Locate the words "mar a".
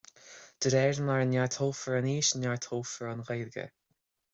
1.09-1.29